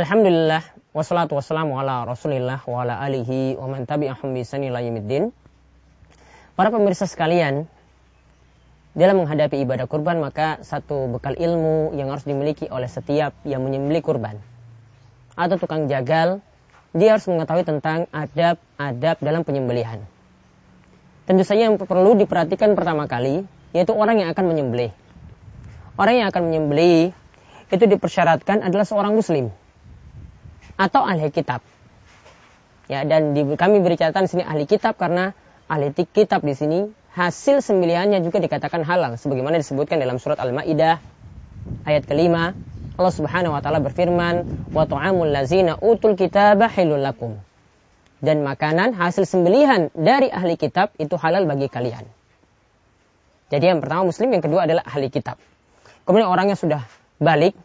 Alhamdulillah 0.00 0.64
wassalatu 0.96 1.36
wassalamu 1.36 1.76
ala 1.76 2.08
Rasulillah 2.08 2.64
wa 2.64 2.80
ala 2.80 3.04
alihi 3.04 3.60
wa 3.60 3.68
man 3.68 3.84
tabi'ahum 3.84 4.32
bi 4.32 4.40
Para 6.56 6.72
pemirsa 6.72 7.04
sekalian, 7.04 7.68
dalam 8.96 9.20
menghadapi 9.20 9.60
ibadah 9.60 9.84
kurban 9.84 10.16
maka 10.24 10.64
satu 10.64 11.04
bekal 11.12 11.36
ilmu 11.36 11.92
yang 11.92 12.08
harus 12.08 12.24
dimiliki 12.24 12.64
oleh 12.72 12.88
setiap 12.88 13.36
yang 13.44 13.60
menyembelih 13.60 14.00
kurban 14.00 14.40
atau 15.36 15.60
tukang 15.60 15.84
jagal, 15.84 16.40
dia 16.96 17.20
harus 17.20 17.28
mengetahui 17.28 17.68
tentang 17.68 18.08
adab-adab 18.08 19.20
dalam 19.20 19.44
penyembelihan. 19.44 20.00
Tentu 21.28 21.44
saja 21.44 21.68
yang 21.68 21.76
perlu 21.76 22.16
diperhatikan 22.16 22.72
pertama 22.72 23.04
kali 23.04 23.44
yaitu 23.76 23.92
orang 23.92 24.16
yang 24.16 24.32
akan 24.32 24.48
menyembelih. 24.48 24.96
Orang 26.00 26.24
yang 26.24 26.32
akan 26.32 26.48
menyembelih 26.48 27.12
itu 27.68 27.84
dipersyaratkan 27.84 28.64
adalah 28.64 28.88
seorang 28.88 29.12
muslim 29.12 29.52
atau 30.80 31.04
ahli 31.04 31.28
kitab. 31.28 31.60
Ya, 32.88 33.04
dan 33.04 33.36
di, 33.36 33.44
kami 33.44 33.84
beri 33.84 34.00
catatan 34.00 34.24
sini 34.24 34.42
ahli 34.42 34.64
kitab 34.64 34.96
karena 34.96 35.36
ahli 35.68 35.92
kitab 35.92 36.40
di 36.40 36.56
sini 36.56 36.88
hasil 37.12 37.60
sembelihannya 37.60 38.24
juga 38.24 38.40
dikatakan 38.40 38.80
halal 38.82 39.20
sebagaimana 39.20 39.60
disebutkan 39.60 40.00
dalam 40.00 40.16
surat 40.16 40.40
Al-Maidah 40.40 40.98
ayat 41.84 42.08
kelima 42.08 42.56
Allah 42.96 43.14
Subhanahu 43.14 43.54
wa 43.54 43.60
taala 43.62 43.78
berfirman 43.78 44.68
wa 44.74 44.84
ta'amul 44.88 45.30
lazina 45.30 45.78
utul 45.78 46.18
kitaba 46.18 46.66
halul 46.66 47.02
lakum 47.02 47.38
dan 48.20 48.44
makanan 48.44 48.92
hasil 48.94 49.24
sembelihan 49.24 49.88
dari 49.96 50.28
ahli 50.28 50.54
kitab 50.60 50.92
itu 51.00 51.16
halal 51.16 51.48
bagi 51.48 51.72
kalian. 51.72 52.04
Jadi 53.50 53.64
yang 53.66 53.80
pertama 53.82 54.06
muslim, 54.12 54.30
yang 54.30 54.44
kedua 54.44 54.68
adalah 54.68 54.84
ahli 54.86 55.10
kitab. 55.10 55.40
Kemudian 56.06 56.28
orangnya 56.28 56.54
sudah 56.54 56.84
balik 57.18 57.56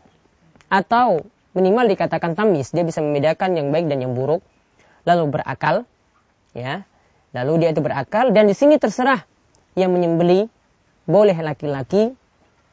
atau 0.72 1.22
minimal 1.56 1.88
dikatakan 1.88 2.36
tamis, 2.36 2.76
dia 2.76 2.84
bisa 2.84 3.00
membedakan 3.00 3.56
yang 3.56 3.72
baik 3.72 3.88
dan 3.88 4.04
yang 4.04 4.14
buruk, 4.14 4.44
lalu 5.08 5.40
berakal, 5.40 5.88
ya, 6.52 6.84
lalu 7.32 7.66
dia 7.66 7.70
itu 7.72 7.82
berakal 7.82 8.36
dan 8.36 8.46
di 8.46 8.56
sini 8.56 8.76
terserah 8.76 9.24
yang 9.76 9.92
menyembeli 9.92 10.48
boleh 11.08 11.36
laki-laki 11.40 12.16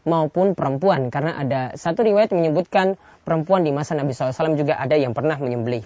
maupun 0.02 0.58
perempuan 0.58 1.10
karena 1.14 1.38
ada 1.38 1.60
satu 1.78 2.02
riwayat 2.02 2.34
menyebutkan 2.34 2.98
perempuan 3.22 3.62
di 3.62 3.70
masa 3.70 3.94
Nabi 3.94 4.14
SAW 4.14 4.58
juga 4.58 4.78
ada 4.78 4.98
yang 4.98 5.14
pernah 5.14 5.38
menyembeli. 5.38 5.82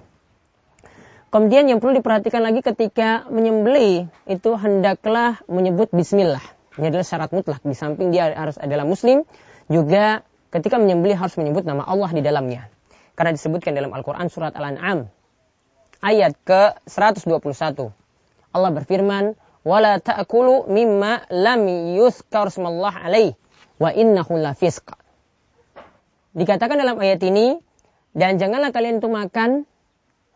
Kemudian 1.26 1.68
yang 1.68 1.82
perlu 1.82 2.00
diperhatikan 2.00 2.40
lagi 2.40 2.64
ketika 2.64 3.28
menyembeli 3.28 4.08
itu 4.30 4.50
hendaklah 4.56 5.36
menyebut 5.50 5.92
Bismillah. 5.92 6.40
Ini 6.80 6.88
adalah 6.92 7.04
syarat 7.04 7.30
mutlak. 7.34 7.60
Di 7.60 7.76
samping 7.76 8.14
dia 8.14 8.30
harus 8.32 8.56
adalah 8.56 8.86
Muslim, 8.88 9.26
juga 9.66 10.22
ketika 10.54 10.78
menyembeli 10.78 11.12
harus 11.18 11.34
menyebut 11.36 11.66
nama 11.66 11.82
Allah 11.84 12.08
di 12.14 12.22
dalamnya. 12.22 12.70
Karena 13.16 13.32
disebutkan 13.32 13.72
dalam 13.72 13.96
Al-Quran 13.96 14.28
surat 14.28 14.52
Al-An'am 14.52 15.08
ayat 16.04 16.36
ke-121. 16.44 17.32
Allah 18.52 18.70
berfirman, 18.76 19.32
"Wala 19.64 19.96
ta'kulu 19.98 20.68
mimma 20.68 21.24
lam 21.32 21.64
yuzkar 21.96 22.52
smallah 22.52 22.92
alaih 22.92 23.32
wa 23.80 23.88
innahu 23.90 24.36
lafisq." 24.36 24.92
Dikatakan 26.36 26.76
dalam 26.76 27.00
ayat 27.00 27.24
ini, 27.24 27.56
dan 28.12 28.36
janganlah 28.36 28.72
kalian 28.72 29.00
itu 29.00 29.08
makan 29.08 29.64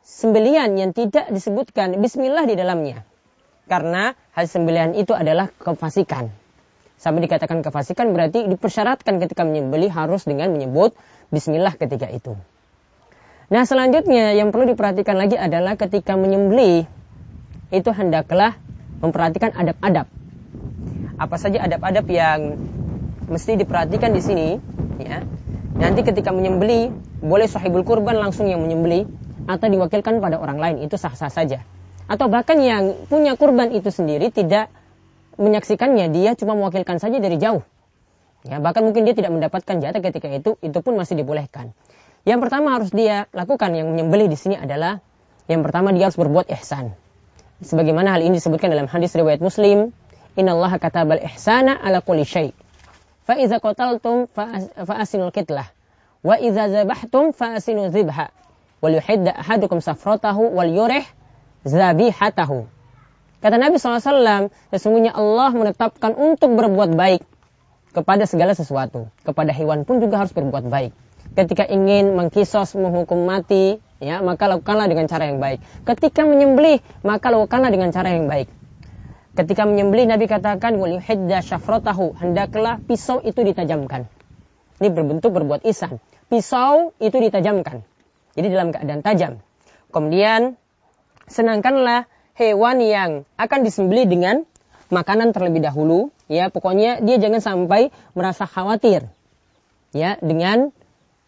sembelian 0.01 0.73
yang 0.81 0.97
tidak 0.97 1.29
disebutkan 1.29 2.01
bismillah 2.01 2.49
di 2.49 2.57
dalamnya. 2.57 3.05
Karena 3.69 4.17
hasil 4.33 4.61
sembelian 4.61 4.97
itu 4.97 5.13
adalah 5.13 5.53
kefasikan. 5.61 6.33
Sampai 7.01 7.25
dikatakan 7.25 7.65
kefasikan 7.65 8.13
berarti 8.13 8.45
dipersyaratkan 8.45 9.21
ketika 9.25 9.45
menyembeli 9.45 9.89
harus 9.89 10.29
dengan 10.29 10.53
menyebut 10.53 10.93
bismillah 11.33 11.73
ketika 11.77 12.09
itu. 12.13 12.37
Nah 13.51 13.67
selanjutnya 13.67 14.31
yang 14.39 14.55
perlu 14.55 14.71
diperhatikan 14.71 15.19
lagi 15.19 15.35
adalah 15.35 15.75
ketika 15.75 16.15
menyembelih 16.15 16.87
itu 17.75 17.91
hendaklah 17.91 18.55
memperhatikan 19.03 19.51
adab-adab. 19.59 20.07
Apa 21.19 21.35
saja 21.35 21.67
adab-adab 21.67 22.07
yang 22.07 22.55
mesti 23.27 23.59
diperhatikan 23.59 24.15
di 24.15 24.23
sini 24.23 24.49
ya. 25.03 25.27
Nanti 25.75 26.07
ketika 26.07 26.31
menyembelih 26.31 26.95
boleh 27.19 27.51
sahibul 27.51 27.83
kurban 27.83 28.23
langsung 28.23 28.47
yang 28.47 28.63
menyembelih 28.63 29.11
atau 29.51 29.67
diwakilkan 29.67 30.23
pada 30.23 30.39
orang 30.39 30.63
lain 30.63 30.77
itu 30.87 30.95
sah-sah 30.95 31.35
saja. 31.35 31.67
Atau 32.07 32.31
bahkan 32.31 32.59
yang 32.63 33.07
punya 33.11 33.35
kurban 33.35 33.75
itu 33.75 33.91
sendiri 33.91 34.31
tidak 34.31 34.71
menyaksikannya, 35.43 36.07
dia 36.15 36.39
cuma 36.39 36.55
mewakilkan 36.55 37.03
saja 37.03 37.19
dari 37.19 37.35
jauh. 37.35 37.67
Ya, 38.47 38.63
bahkan 38.63 38.87
mungkin 38.87 39.11
dia 39.11 39.15
tidak 39.15 39.35
mendapatkan 39.35 39.79
jatah 39.83 40.03
ketika 40.03 40.31
itu, 40.31 40.55
itu 40.63 40.79
pun 40.83 40.95
masih 40.95 41.19
dibolehkan. 41.19 41.75
Yang 42.31 42.47
pertama 42.47 42.79
harus 42.79 42.95
dia 42.95 43.27
lakukan 43.35 43.75
yang 43.75 43.91
menyembelih 43.91 44.31
di 44.31 44.39
sini 44.39 44.55
adalah 44.55 45.03
yang 45.51 45.67
pertama 45.67 45.91
dia 45.91 46.07
harus 46.07 46.15
berbuat 46.15 46.47
ihsan. 46.55 46.95
Sebagaimana 47.59 48.15
hal 48.15 48.23
ini 48.23 48.39
disebutkan 48.39 48.71
dalam 48.71 48.87
hadis 48.87 49.11
riwayat 49.19 49.43
Muslim, 49.43 49.91
"Innallaha 50.39 50.79
katabal 50.79 51.19
ihsana 51.27 51.75
ala 51.75 51.99
kulli 51.99 52.23
syai." 52.23 52.55
Fa 53.27 53.35
iza 53.35 53.59
qataltum 53.59 54.31
fa 54.31 54.95
asinul 55.03 55.35
kitlah 55.35 55.75
wa 56.23 56.39
iza 56.39 56.71
zabahtum 56.71 57.35
fa 57.35 57.59
asinu 57.59 57.91
zibha 57.91 58.31
wal 58.79 58.95
yuhidda 58.95 59.35
ahadukum 59.35 59.83
safratahu 59.83 60.55
wal 60.55 60.71
yurih 60.71 61.03
zabihatahu. 61.67 62.71
Kata 63.43 63.59
Nabi 63.59 63.83
SAW, 63.83 64.55
sesungguhnya 64.71 65.19
Allah 65.19 65.51
menetapkan 65.51 66.15
untuk 66.15 66.55
berbuat 66.55 66.95
baik 66.95 67.27
kepada 67.91 68.23
segala 68.23 68.55
sesuatu. 68.55 69.11
Kepada 69.27 69.51
hewan 69.51 69.83
pun 69.83 69.99
juga 69.99 70.23
harus 70.23 70.31
berbuat 70.31 70.71
baik 70.71 70.95
ketika 71.35 71.67
ingin 71.67 72.15
mengkisos 72.17 72.75
menghukum 72.75 73.27
mati 73.27 73.79
ya 74.03 74.25
maka 74.25 74.51
lakukanlah 74.51 74.87
dengan 74.91 75.07
cara 75.07 75.31
yang 75.31 75.39
baik. 75.39 75.63
Ketika 75.87 76.27
menyembelih 76.27 76.81
maka 77.07 77.31
lakukanlah 77.31 77.71
dengan 77.71 77.91
cara 77.95 78.15
yang 78.15 78.27
baik. 78.27 78.49
Ketika 79.35 79.63
menyembelih 79.63 80.11
Nabi 80.11 80.27
katakan 80.27 80.75
syafratahu 80.75 82.19
hendaklah 82.19 82.83
pisau 82.83 83.23
itu 83.23 83.47
ditajamkan. 83.47 84.11
Ini 84.81 84.89
berbentuk 84.91 85.31
berbuat 85.37 85.63
isan 85.69 86.03
pisau 86.31 86.95
itu 87.03 87.19
ditajamkan. 87.19 87.83
Jadi 88.39 88.47
dalam 88.49 88.71
keadaan 88.71 89.03
tajam. 89.03 89.33
Kemudian 89.91 90.55
senangkanlah 91.27 92.07
hewan 92.39 92.79
yang 92.79 93.11
akan 93.35 93.67
disembelih 93.67 94.07
dengan 94.07 94.47
makanan 94.95 95.35
terlebih 95.35 95.67
dahulu. 95.67 96.15
Ya 96.31 96.47
pokoknya 96.49 97.03
dia 97.03 97.19
jangan 97.19 97.43
sampai 97.43 97.91
merasa 98.15 98.47
khawatir. 98.47 99.11
Ya 99.91 100.15
dengan 100.23 100.71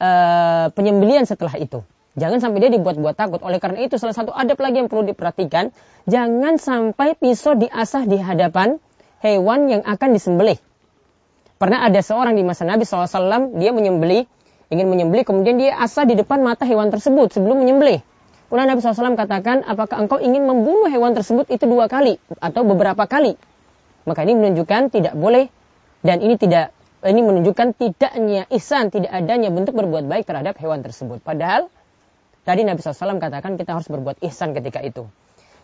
uh, 0.03 0.67
penyembelian 0.75 1.23
setelah 1.23 1.55
itu. 1.55 1.87
Jangan 2.13 2.45
sampai 2.45 2.59
dia 2.61 2.71
dibuat-buat 2.75 3.17
takut. 3.17 3.41
Oleh 3.41 3.57
karena 3.57 3.81
itu 3.89 3.97
salah 3.97 4.13
satu 4.13 4.35
adab 4.37 4.61
lagi 4.61 4.85
yang 4.85 4.91
perlu 4.93 5.07
diperhatikan, 5.09 5.73
jangan 6.05 6.61
sampai 6.61 7.17
pisau 7.17 7.57
diasah 7.57 8.05
di 8.05 8.21
hadapan 8.21 8.77
hewan 9.25 9.71
yang 9.71 9.83
akan 9.87 10.13
disembelih. 10.13 10.61
Pernah 11.57 11.87
ada 11.87 12.03
seorang 12.03 12.35
di 12.35 12.43
masa 12.43 12.67
Nabi 12.67 12.83
SAW, 12.83 13.55
dia 13.57 13.71
menyembelih, 13.71 14.27
ingin 14.69 14.87
menyembelih, 14.91 15.25
kemudian 15.25 15.57
dia 15.57 15.79
asah 15.79 16.03
di 16.05 16.19
depan 16.19 16.43
mata 16.43 16.67
hewan 16.67 16.91
tersebut 16.91 17.33
sebelum 17.33 17.63
menyembelih. 17.63 18.03
Kemudian 18.51 18.69
Nabi 18.69 18.85
SAW 18.85 19.17
katakan, 19.17 19.65
apakah 19.65 20.05
engkau 20.05 20.21
ingin 20.21 20.45
membunuh 20.45 20.91
hewan 20.91 21.17
tersebut 21.17 21.49
itu 21.49 21.65
dua 21.65 21.89
kali 21.89 22.21
atau 22.43 22.67
beberapa 22.67 23.09
kali? 23.09 23.39
Maka 24.05 24.27
ini 24.27 24.37
menunjukkan 24.37 24.91
tidak 24.93 25.15
boleh 25.17 25.49
dan 26.03 26.19
ini 26.21 26.35
tidak 26.37 26.75
ini 27.11 27.21
menunjukkan 27.27 27.75
tidaknya 27.75 28.47
ihsan, 28.55 28.95
tidak 28.95 29.11
adanya 29.11 29.51
bentuk 29.51 29.75
berbuat 29.75 30.07
baik 30.07 30.23
terhadap 30.23 30.55
hewan 30.63 30.87
tersebut. 30.87 31.19
Padahal 31.19 31.67
tadi 32.47 32.63
Nabi 32.63 32.79
SAW 32.79 33.19
katakan 33.19 33.59
kita 33.59 33.75
harus 33.75 33.91
berbuat 33.91 34.23
ihsan 34.23 34.55
ketika 34.55 34.79
itu. 34.87 35.11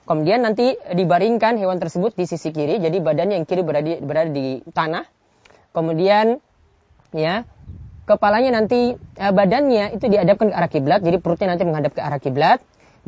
Kemudian 0.08 0.42
nanti 0.42 0.74
dibaringkan 0.74 1.60
hewan 1.60 1.78
tersebut 1.78 2.16
di 2.16 2.24
sisi 2.24 2.50
kiri, 2.50 2.80
jadi 2.80 2.96
badannya 2.98 3.38
yang 3.38 3.46
kiri 3.46 3.62
berada 3.62 3.86
di, 3.86 3.94
berada 4.00 4.30
di 4.32 4.64
tanah. 4.72 5.04
Kemudian 5.70 6.40
ya 7.14 7.44
kepalanya 8.08 8.58
nanti 8.58 8.96
eh, 8.96 9.32
badannya 9.32 9.94
itu 9.94 10.08
dihadapkan 10.08 10.48
ke 10.48 10.54
arah 10.56 10.70
kiblat, 10.72 11.00
jadi 11.04 11.20
perutnya 11.20 11.54
nanti 11.54 11.64
menghadap 11.68 11.92
ke 11.92 12.00
arah 12.02 12.18
kiblat. 12.18 12.58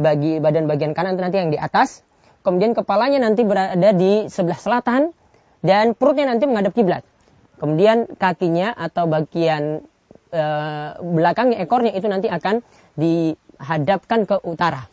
Bagi 0.00 0.38
badan 0.38 0.70
bagian 0.70 0.94
kanan 0.94 1.18
nanti 1.18 1.40
yang 1.40 1.50
di 1.50 1.58
atas. 1.58 2.06
Kemudian 2.40 2.72
kepalanya 2.72 3.20
nanti 3.20 3.44
berada 3.44 3.90
di 3.92 4.30
sebelah 4.32 4.56
selatan 4.56 5.12
dan 5.60 5.92
perutnya 5.92 6.30
nanti 6.30 6.48
menghadap 6.48 6.72
kiblat. 6.72 7.04
Kemudian 7.60 8.08
kakinya 8.16 8.72
atau 8.72 9.04
bagian 9.04 9.84
e, 10.32 10.44
belakangnya 10.96 11.60
ekornya 11.60 11.92
itu 11.92 12.08
nanti 12.08 12.32
akan 12.32 12.64
dihadapkan 12.96 14.24
ke 14.24 14.40
utara. 14.48 14.88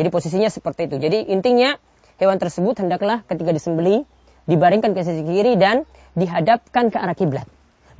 Jadi 0.00 0.08
posisinya 0.08 0.48
seperti 0.48 0.88
itu. 0.88 0.96
Jadi 0.96 1.28
intinya 1.28 1.76
hewan 2.16 2.40
tersebut 2.40 2.80
hendaklah 2.80 3.20
ketika 3.28 3.52
disembeli 3.52 4.08
dibaringkan 4.48 4.96
ke 4.96 5.04
sisi 5.04 5.20
kiri 5.20 5.60
dan 5.60 5.84
dihadapkan 6.16 6.88
ke 6.88 6.96
arah 6.96 7.12
kiblat. 7.12 7.44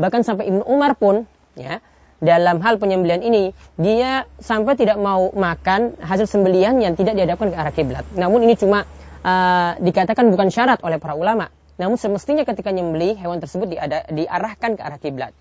Bahkan 0.00 0.24
sampai 0.24 0.48
Ibnu 0.48 0.64
Umar 0.64 0.96
pun 0.96 1.28
ya 1.58 1.84
dalam 2.18 2.58
hal 2.64 2.80
penyembelian 2.82 3.22
ini 3.22 3.54
dia 3.78 4.26
sampai 4.42 4.74
tidak 4.74 4.98
mau 4.98 5.30
makan 5.36 6.00
hasil 6.02 6.26
sembelian 6.26 6.80
yang 6.82 6.96
tidak 6.98 7.14
dihadapkan 7.14 7.52
ke 7.52 7.56
arah 7.58 7.74
kiblat. 7.74 8.04
Namun 8.16 8.46
ini 8.46 8.56
cuma 8.56 8.88
uh, 9.22 9.72
dikatakan 9.78 10.32
bukan 10.32 10.48
syarat 10.50 10.80
oleh 10.82 10.96
para 10.96 11.14
ulama. 11.14 11.50
Namun 11.78 11.94
semestinya 11.94 12.42
ketika 12.42 12.74
nyembeli 12.74 13.14
hewan 13.14 13.38
tersebut 13.38 13.70
diada, 13.70 14.02
diarahkan 14.10 14.74
ke 14.74 14.82
arah 14.82 14.98
kiblat. 14.98 15.32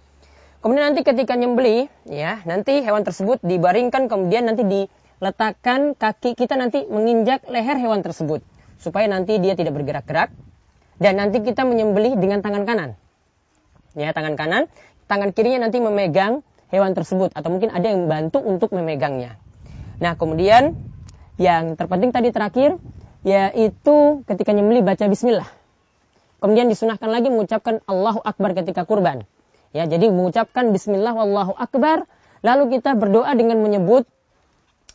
Kemudian 0.62 0.94
nanti 0.94 1.02
ketika 1.02 1.34
nyembeli, 1.34 1.90
ya, 2.06 2.42
nanti 2.46 2.82
hewan 2.82 3.02
tersebut 3.02 3.42
dibaringkan 3.42 4.10
kemudian 4.10 4.46
nanti 4.46 4.66
diletakkan 4.66 5.98
kaki 5.98 6.38
kita 6.38 6.54
nanti 6.58 6.86
menginjak 6.86 7.46
leher 7.50 7.78
hewan 7.78 8.06
tersebut 8.06 8.46
supaya 8.78 9.10
nanti 9.10 9.42
dia 9.42 9.58
tidak 9.58 9.74
bergerak-gerak 9.74 10.30
dan 11.02 11.14
nanti 11.18 11.42
kita 11.42 11.66
menyembelih 11.66 12.18
dengan 12.18 12.46
tangan 12.46 12.66
kanan. 12.66 12.90
Ya, 13.98 14.14
tangan 14.14 14.38
kanan, 14.38 14.70
tangan 15.10 15.34
kirinya 15.34 15.70
nanti 15.70 15.82
memegang 15.82 16.46
hewan 16.70 16.94
tersebut 16.94 17.34
atau 17.34 17.50
mungkin 17.50 17.74
ada 17.74 17.90
yang 17.90 18.06
bantu 18.06 18.42
untuk 18.46 18.74
memegangnya. 18.78 19.42
Nah, 19.98 20.14
kemudian 20.14 20.78
yang 21.42 21.74
terpenting 21.78 22.14
tadi 22.14 22.30
terakhir 22.30 22.78
yaitu 23.26 24.22
ketika 24.30 24.54
nyembelih 24.54 24.86
baca 24.86 25.06
bismillah. 25.10 25.50
Kemudian 26.38 26.70
disunahkan 26.70 27.10
lagi 27.10 27.34
mengucapkan 27.34 27.82
Allahu 27.90 28.22
Akbar 28.22 28.54
ketika 28.54 28.86
kurban. 28.86 29.26
Ya, 29.76 29.84
jadi 29.84 30.08
mengucapkan 30.08 30.72
bismillah 30.72 31.12
wallahu 31.12 31.52
akbar 31.54 32.08
lalu 32.40 32.80
kita 32.80 32.96
berdoa 32.96 33.30
dengan 33.36 33.60
menyebut 33.60 34.08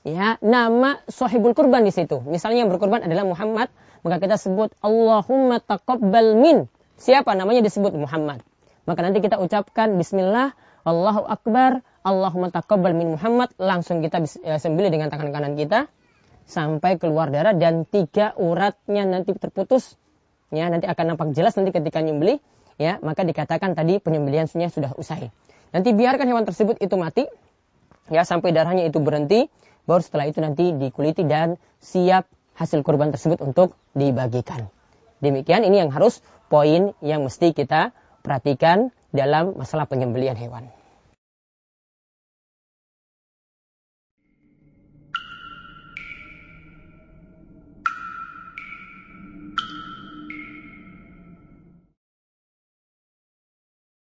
ya 0.03 0.41
nama 0.41 0.99
sahibul 1.07 1.53
kurban 1.53 1.85
di 1.85 1.93
situ. 1.93 2.25
Misalnya 2.25 2.65
yang 2.65 2.71
berkurban 2.73 3.05
adalah 3.05 3.29
Muhammad, 3.29 3.69
maka 4.03 4.17
kita 4.19 4.41
sebut 4.41 4.73
Allahumma 4.81 5.61
taqabbal 5.61 6.35
min. 6.41 6.67
Siapa 6.97 7.37
namanya 7.37 7.63
disebut 7.63 7.93
Muhammad. 7.95 8.41
Maka 8.89 9.01
nanti 9.07 9.23
kita 9.23 9.39
ucapkan 9.39 9.95
bismillah 9.95 10.57
Allahu 10.83 11.23
akbar 11.31 11.87
Allahumma 12.03 12.51
taqabbal 12.51 12.97
min 12.97 13.15
Muhammad 13.15 13.55
langsung 13.63 14.03
kita 14.03 14.27
eh, 14.43 14.59
sembelih 14.59 14.91
dengan 14.91 15.07
tangan 15.15 15.31
kanan 15.31 15.55
kita 15.55 15.87
sampai 16.51 16.99
keluar 16.99 17.31
darah 17.31 17.55
dan 17.55 17.87
tiga 17.87 18.35
uratnya 18.35 19.07
nanti 19.07 19.31
terputus 19.39 19.95
ya 20.53 20.69
nanti 20.69 20.87
akan 20.87 21.17
nampak 21.17 21.33
jelas 21.33 21.57
nanti 21.57 21.73
ketika 21.73 22.05
nyembelih 22.05 22.39
ya 22.77 23.01
maka 23.01 23.25
dikatakan 23.25 23.73
tadi 23.73 23.99
penyembelihan 23.99 24.47
sudah 24.47 24.93
usai. 25.01 25.33
Nanti 25.73 25.97
biarkan 25.97 26.29
hewan 26.29 26.45
tersebut 26.45 26.77
itu 26.85 26.95
mati 27.01 27.25
ya 28.13 28.23
sampai 28.29 28.53
darahnya 28.53 28.85
itu 28.85 29.01
berhenti 29.01 29.49
baru 29.89 30.05
setelah 30.05 30.29
itu 30.29 30.39
nanti 30.45 30.77
dikuliti 30.77 31.25
dan 31.25 31.57
siap 31.81 32.29
hasil 32.55 32.85
kurban 32.85 33.11
tersebut 33.11 33.41
untuk 33.41 33.75
dibagikan. 33.97 34.69
Demikian 35.25 35.65
ini 35.65 35.81
yang 35.81 35.91
harus 35.91 36.21
poin 36.53 36.93
yang 37.01 37.25
mesti 37.25 37.57
kita 37.57 37.97
perhatikan 38.21 38.93
dalam 39.11 39.57
masalah 39.57 39.89
penyembelihan 39.89 40.37
hewan 40.37 40.69